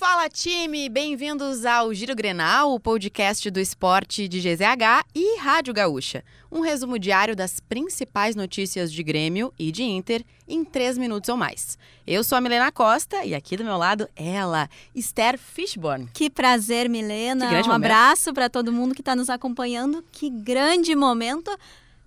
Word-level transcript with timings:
Fala 0.00 0.30
time, 0.30 0.88
bem-vindos 0.88 1.66
ao 1.66 1.92
Giro 1.92 2.16
Grenal, 2.16 2.72
o 2.72 2.80
podcast 2.80 3.50
do 3.50 3.60
esporte 3.60 4.26
de 4.26 4.40
GZH 4.40 5.04
e 5.14 5.38
Rádio 5.38 5.74
Gaúcha. 5.74 6.24
Um 6.50 6.60
resumo 6.60 6.98
diário 6.98 7.36
das 7.36 7.60
principais 7.60 8.34
notícias 8.34 8.90
de 8.90 9.02
Grêmio 9.02 9.52
e 9.58 9.70
de 9.70 9.82
Inter 9.82 10.24
em 10.48 10.64
três 10.64 10.96
minutos 10.96 11.28
ou 11.28 11.36
mais. 11.36 11.76
Eu 12.06 12.24
sou 12.24 12.38
a 12.38 12.40
Milena 12.40 12.72
Costa 12.72 13.26
e 13.26 13.34
aqui 13.34 13.58
do 13.58 13.64
meu 13.64 13.76
lado 13.76 14.08
ela, 14.16 14.70
Esther 14.94 15.38
Fishborn. 15.38 16.08
Que 16.14 16.30
prazer, 16.30 16.88
Milena. 16.88 17.46
Que 17.50 17.56
um 17.56 17.58
momento. 17.58 17.72
abraço 17.74 18.32
para 18.32 18.48
todo 18.48 18.72
mundo 18.72 18.94
que 18.94 19.02
está 19.02 19.14
nos 19.14 19.28
acompanhando. 19.28 20.02
Que 20.10 20.30
grande 20.30 20.96
momento 20.96 21.54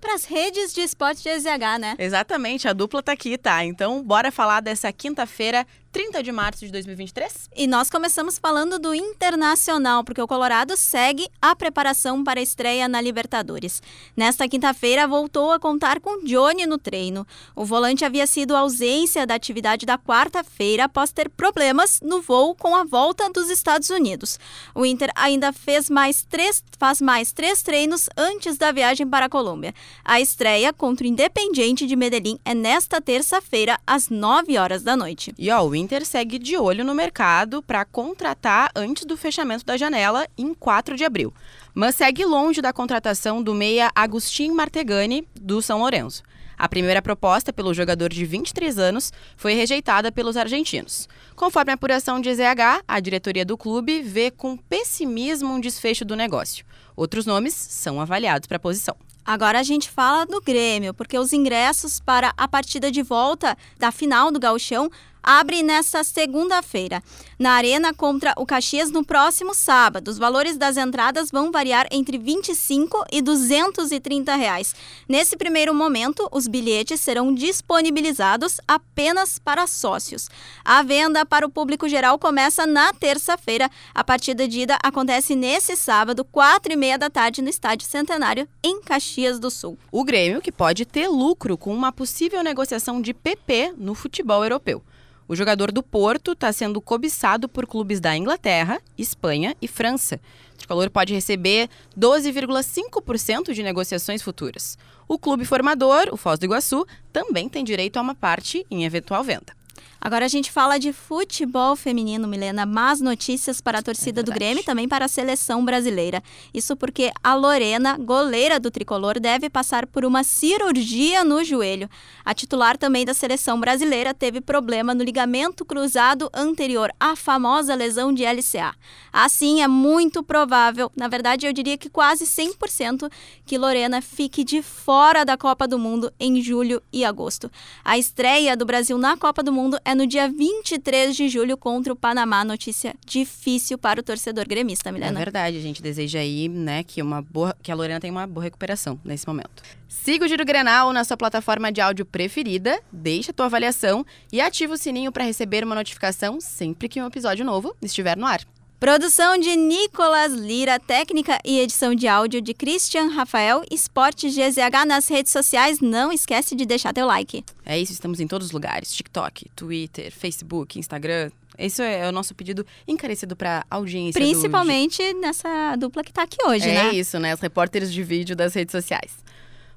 para 0.00 0.14
as 0.14 0.24
redes 0.24 0.72
de 0.72 0.80
esporte 0.80 1.22
de 1.22 1.28
GZH, 1.28 1.78
né? 1.78 1.94
Exatamente, 1.98 2.66
a 2.66 2.72
dupla 2.72 3.02
tá 3.02 3.12
aqui, 3.12 3.36
tá? 3.36 3.64
Então, 3.64 4.02
bora 4.02 4.32
falar 4.32 4.60
dessa 4.60 4.90
quinta-feira, 4.92 5.66
30 5.92 6.22
de 6.22 6.30
março 6.30 6.64
de 6.64 6.70
2023? 6.70 7.50
E 7.54 7.66
nós 7.66 7.90
começamos 7.90 8.38
falando 8.38 8.78
do 8.78 8.94
Internacional, 8.94 10.04
porque 10.04 10.22
o 10.22 10.26
Colorado 10.26 10.76
segue 10.76 11.28
a 11.42 11.56
preparação 11.56 12.22
para 12.22 12.38
a 12.38 12.42
estreia 12.42 12.88
na 12.88 13.00
Libertadores. 13.00 13.82
Nesta 14.16 14.48
quinta-feira, 14.48 15.08
voltou 15.08 15.50
a 15.50 15.58
contar 15.58 16.00
com 16.00 16.24
Johnny 16.24 16.64
no 16.64 16.78
treino. 16.78 17.26
O 17.56 17.64
volante 17.64 18.04
havia 18.04 18.26
sido 18.26 18.54
ausência 18.54 19.26
da 19.26 19.34
atividade 19.34 19.84
da 19.84 19.98
quarta-feira 19.98 20.84
após 20.84 21.10
ter 21.10 21.28
problemas 21.28 22.00
no 22.02 22.22
voo 22.22 22.54
com 22.54 22.76
a 22.76 22.84
volta 22.84 23.28
dos 23.30 23.50
Estados 23.50 23.90
Unidos. 23.90 24.38
O 24.74 24.86
Inter 24.86 25.10
ainda 25.16 25.52
fez 25.52 25.90
mais 25.90 26.24
três, 26.24 26.62
faz 26.78 27.00
mais 27.00 27.32
três 27.32 27.62
treinos 27.62 28.08
antes 28.16 28.56
da 28.56 28.70
viagem 28.70 29.08
para 29.08 29.26
a 29.26 29.28
Colômbia. 29.28 29.74
A 30.04 30.20
estreia 30.20 30.72
contra 30.72 31.04
o 31.04 31.08
Independiente 31.08 31.86
de 31.86 31.96
Medellín 31.96 32.38
é 32.44 32.54
nesta 32.54 33.00
terça-feira, 33.00 33.78
às 33.86 34.08
9 34.08 34.56
horas 34.56 34.82
da 34.82 34.96
noite. 34.96 35.34
E 35.36 35.50
ó, 35.50 35.62
o 35.66 35.79
Inter 35.80 36.04
segue 36.04 36.38
de 36.38 36.56
olho 36.56 36.84
no 36.84 36.94
mercado 36.94 37.62
para 37.62 37.84
contratar 37.84 38.70
antes 38.76 39.04
do 39.04 39.16
fechamento 39.16 39.64
da 39.64 39.76
janela 39.76 40.28
em 40.36 40.52
4 40.52 40.94
de 40.94 41.04
abril. 41.04 41.32
Mas 41.74 41.94
segue 41.94 42.24
longe 42.24 42.60
da 42.60 42.72
contratação 42.72 43.42
do 43.42 43.54
meia 43.54 43.90
Agustin 43.94 44.50
Martegani 44.50 45.26
do 45.34 45.62
São 45.62 45.80
Lourenço. 45.80 46.22
A 46.58 46.68
primeira 46.68 47.00
proposta 47.00 47.54
pelo 47.54 47.72
jogador 47.72 48.10
de 48.10 48.22
23 48.26 48.78
anos 48.78 49.10
foi 49.34 49.54
rejeitada 49.54 50.12
pelos 50.12 50.36
argentinos. 50.36 51.08
Conforme 51.34 51.70
a 51.70 51.74
apuração 51.74 52.20
de 52.20 52.34
ZH, 52.34 52.84
a 52.86 53.00
diretoria 53.00 53.46
do 53.46 53.56
clube 53.56 54.02
vê 54.02 54.30
com 54.30 54.58
pessimismo 54.58 55.54
um 55.54 55.60
desfecho 55.60 56.04
do 56.04 56.14
negócio. 56.14 56.66
Outros 56.94 57.24
nomes 57.24 57.54
são 57.54 57.98
avaliados 57.98 58.46
para 58.46 58.58
a 58.58 58.60
posição. 58.60 58.94
Agora 59.30 59.60
a 59.60 59.62
gente 59.62 59.88
fala 59.88 60.26
do 60.26 60.40
Grêmio, 60.40 60.92
porque 60.92 61.16
os 61.16 61.32
ingressos 61.32 62.00
para 62.00 62.34
a 62.36 62.48
partida 62.48 62.90
de 62.90 63.00
volta 63.00 63.56
da 63.78 63.92
final 63.92 64.32
do 64.32 64.40
Gauchão 64.40 64.90
abrem 65.22 65.62
nesta 65.62 66.02
segunda-feira, 66.02 67.02
na 67.38 67.52
Arena 67.52 67.92
contra 67.94 68.32
o 68.36 68.46
Caxias 68.46 68.90
no 68.90 69.04
próximo 69.04 69.54
sábado. 69.54 70.08
Os 70.08 70.18
valores 70.18 70.56
das 70.56 70.76
entradas 70.76 71.30
vão 71.30 71.50
variar 71.50 71.86
entre 71.90 72.18
25 72.18 73.04
e 73.12 73.20
230 73.22 74.34
reais. 74.34 74.74
Nesse 75.08 75.36
primeiro 75.36 75.74
momento, 75.74 76.28
os 76.32 76.46
bilhetes 76.46 77.00
serão 77.00 77.34
disponibilizados 77.34 78.60
apenas 78.66 79.38
para 79.38 79.66
sócios. 79.66 80.28
A 80.64 80.82
venda 80.82 81.24
para 81.26 81.46
o 81.46 81.50
público 81.50 81.88
geral 81.88 82.18
começa 82.18 82.66
na 82.66 82.92
terça-feira. 82.92 83.70
A 83.94 84.02
partida 84.02 84.48
de 84.48 84.60
ida 84.60 84.78
acontece 84.82 85.34
nesse 85.34 85.76
sábado, 85.76 86.24
quatro 86.24 86.72
e 86.72 86.76
meia 86.76 86.98
da 86.98 87.10
tarde, 87.10 87.42
no 87.42 87.48
Estádio 87.48 87.86
Centenário, 87.86 88.48
em 88.62 88.80
Caxias 88.80 89.19
do 89.38 89.50
Sul. 89.50 89.78
O 89.92 90.04
Grêmio 90.04 90.40
que 90.40 90.50
pode 90.50 90.84
ter 90.84 91.08
lucro 91.08 91.56
com 91.56 91.74
uma 91.74 91.92
possível 91.92 92.42
negociação 92.42 93.00
de 93.00 93.12
PP 93.12 93.74
no 93.76 93.94
futebol 93.94 94.42
europeu. 94.42 94.82
O 95.28 95.36
jogador 95.36 95.70
do 95.70 95.82
Porto 95.82 96.32
está 96.32 96.52
sendo 96.52 96.80
cobiçado 96.80 97.48
por 97.48 97.66
clubes 97.66 98.00
da 98.00 98.16
Inglaterra, 98.16 98.80
Espanha 98.98 99.54
e 99.62 99.68
França. 99.68 100.18
O 100.54 100.58
tricolor 100.58 100.90
pode 100.90 101.14
receber 101.14 101.68
12,5% 101.96 103.52
de 103.52 103.62
negociações 103.62 104.22
futuras. 104.22 104.76
O 105.06 105.18
clube 105.18 105.44
formador, 105.44 106.08
o 106.10 106.16
Foz 106.16 106.38
do 106.38 106.46
Iguaçu, 106.46 106.86
também 107.12 107.48
tem 107.48 107.62
direito 107.62 107.96
a 107.96 108.00
uma 108.00 108.14
parte 108.14 108.66
em 108.70 108.84
eventual 108.84 109.22
venda. 109.22 109.59
Agora 110.00 110.24
a 110.24 110.28
gente 110.28 110.50
fala 110.50 110.78
de 110.78 110.94
futebol 110.94 111.76
feminino, 111.76 112.26
Milena. 112.26 112.64
Más 112.64 113.02
notícias 113.02 113.60
para 113.60 113.80
a 113.80 113.82
torcida 113.82 114.20
É 114.20 114.24
do. 114.24 114.32
Grêmio 114.32 114.62
e 114.62 114.64
também 114.64 114.88
para 114.88 115.04
a 115.04 115.08
seleção 115.08 115.62
brasileira. 115.62 116.22
Isso 116.54 116.74
porque 116.74 117.10
a 117.22 117.34
Lorena, 117.34 117.98
goleira 117.98 118.58
do 118.58 118.70
tricolor, 118.70 119.20
deve 119.20 119.50
passar 119.50 119.86
por 119.86 120.06
uma 120.06 120.24
cirurgia 120.24 121.22
no 121.22 121.44
joelho. 121.44 121.88
A 122.24 122.32
titular 122.32 122.78
também 122.78 123.04
da 123.04 123.12
seleção 123.12 123.60
brasileira 123.60 124.14
teve 124.14 124.40
problema 124.40 124.94
no 124.94 125.04
ligamento 125.04 125.64
cruzado 125.66 126.30
anterior, 126.32 126.90
a 126.98 127.14
famosa 127.14 127.74
lesão 127.74 128.12
de 128.12 128.24
LCA. 128.24 128.74
Assim, 129.12 129.60
é 129.60 129.68
muito 129.68 130.22
provável, 130.22 130.90
na 130.96 131.08
verdade 131.08 131.46
eu 131.46 131.52
diria 131.52 131.76
que 131.76 131.90
quase 131.90 132.24
100%, 132.24 133.10
que 133.44 133.58
Lorena 133.58 134.00
fique 134.00 134.44
de 134.44 134.62
fora 134.62 135.24
da 135.24 135.36
Copa 135.36 135.68
do 135.68 135.78
Mundo 135.78 136.12
em 136.18 136.40
julho 136.40 136.82
e 136.92 137.04
agosto. 137.04 137.50
A 137.84 137.98
estreia 137.98 138.56
do 138.56 138.64
Brasil 138.64 138.96
na 138.96 139.16
Copa 139.16 139.42
do 139.42 139.52
Mundo 139.52 139.78
é 139.84 139.89
no 139.94 140.06
dia 140.06 140.28
23 140.28 141.14
de 141.16 141.28
julho 141.28 141.56
contra 141.56 141.92
o 141.92 141.96
Panamá. 141.96 142.44
Notícia 142.44 142.94
difícil 143.06 143.78
para 143.78 144.00
o 144.00 144.02
torcedor 144.02 144.46
gremista, 144.48 144.88
É 144.88 144.92
Milena. 144.92 145.18
verdade, 145.18 145.56
a 145.56 145.60
gente 145.60 145.82
deseja 145.82 146.18
aí, 146.18 146.48
né, 146.48 146.82
que, 146.82 147.02
uma 147.02 147.22
boa, 147.22 147.54
que 147.62 147.70
a 147.70 147.74
Lorena 147.74 148.00
tenha 148.00 148.12
uma 148.12 148.26
boa 148.26 148.44
recuperação 148.44 148.98
nesse 149.04 149.26
momento. 149.26 149.62
Siga 149.88 150.24
o 150.24 150.28
Giro 150.28 150.44
Grenal 150.44 150.92
na 150.92 151.04
sua 151.04 151.16
plataforma 151.16 151.70
de 151.72 151.80
áudio 151.80 152.04
preferida, 152.04 152.80
deixa 152.92 153.30
a 153.30 153.34
tua 153.34 153.46
avaliação 153.46 154.04
e 154.32 154.40
ativa 154.40 154.74
o 154.74 154.78
sininho 154.78 155.10
para 155.12 155.24
receber 155.24 155.64
uma 155.64 155.74
notificação 155.74 156.40
sempre 156.40 156.88
que 156.88 157.02
um 157.02 157.06
episódio 157.06 157.44
novo 157.44 157.74
estiver 157.82 158.16
no 158.16 158.26
ar. 158.26 158.40
Produção 158.80 159.36
de 159.36 159.56
Nicolas 159.56 160.32
Lira, 160.32 160.80
técnica 160.80 161.38
e 161.44 161.60
edição 161.60 161.94
de 161.94 162.08
áudio 162.08 162.40
de 162.40 162.54
Christian 162.54 163.08
Rafael, 163.08 163.62
Esporte 163.70 164.30
GZH 164.30 164.86
nas 164.86 165.06
redes 165.06 165.30
sociais. 165.30 165.80
Não 165.80 166.10
esquece 166.10 166.56
de 166.56 166.64
deixar 166.64 166.94
teu 166.94 167.06
like. 167.06 167.44
É 167.66 167.78
isso, 167.78 167.92
estamos 167.92 168.20
em 168.20 168.26
todos 168.26 168.46
os 168.46 168.52
lugares: 168.52 168.94
TikTok, 168.94 169.50
Twitter, 169.54 170.10
Facebook, 170.10 170.78
Instagram. 170.78 171.30
Esse 171.58 171.82
é 171.82 172.08
o 172.08 172.12
nosso 172.12 172.34
pedido 172.34 172.66
encarecido 172.88 173.36
para 173.36 173.66
audiência. 173.70 174.18
do 174.18 174.24
Principalmente 174.24 175.12
nessa 175.12 175.76
dupla 175.76 176.02
que 176.02 176.10
tá 176.10 176.22
aqui 176.22 176.38
hoje, 176.46 176.70
é 176.70 176.84
né? 176.84 176.94
isso, 176.94 177.18
né? 177.18 177.34
Os 177.34 177.40
repórteres 177.40 177.92
de 177.92 178.02
vídeo 178.02 178.34
das 178.34 178.54
redes 178.54 178.72
sociais. 178.72 179.12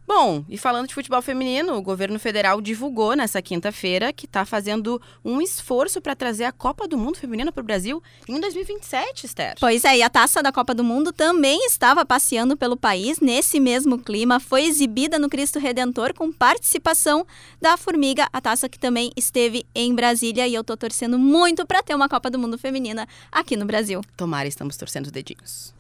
Bom, 0.06 0.44
e 0.50 0.58
falando 0.58 0.88
de 0.88 0.94
futebol 0.94 1.22
feminino, 1.22 1.76
o 1.76 1.82
governo 1.82 2.20
federal 2.20 2.60
divulgou 2.60 3.16
nessa 3.16 3.42
quinta-feira 3.42 4.12
que 4.12 4.26
está 4.26 4.46
fazendo 4.46 5.02
um 5.24 5.42
esforço 5.42 6.02
para 6.02 6.14
trazer 6.14 6.44
a 6.44 6.52
Copa 6.52 6.88
do 6.88 6.98
Mundo 6.98 7.18
Feminina 7.18 7.54
para 7.54 7.62
o 7.62 7.64
Brasil 7.64 8.04
em 8.28 8.40
2027, 8.40 9.26
Esther. 9.26 9.56
Pois 9.60 9.86
é, 9.86 9.98
e 9.98 10.04
a 10.04 10.10
taça 10.10 10.44
da 10.44 10.52
Copa 10.52 10.76
do 10.76 10.84
Mundo 10.84 11.14
também 11.14 11.66
estava 11.66 12.06
passeando 12.06 12.58
pelo 12.58 12.76
país 12.76 13.22
nesse 13.22 13.62
mesmo 13.62 13.98
clima. 13.98 14.42
Foi 14.42 14.66
exibida 14.66 15.18
no 15.18 15.30
Cristo 15.30 15.58
Redentor 15.58 16.14
com 16.14 16.32
participação 16.32 17.26
da 17.62 17.78
Formiga, 17.78 18.28
a 18.34 18.42
taça 18.42 18.68
que 18.68 18.78
também 18.78 19.10
esteve 19.16 19.66
em 19.74 19.96
Brasília. 19.96 20.46
E 20.48 20.54
eu 20.54 20.66
tô 20.66 20.76
torcendo 20.76 21.18
muito 21.18 21.66
para 21.66 21.82
ter 21.82 21.96
uma 21.96 22.10
Copa 22.10 22.30
do 22.30 22.38
Mundo 22.38 22.58
feminina 22.58 23.08
aqui 23.32 23.56
no 23.56 23.66
Brasil. 23.66 24.02
Tomara, 24.18 24.50
estamos 24.50 24.76
torcendo 24.76 25.06
os 25.06 25.12
dedinhos. 25.12 25.74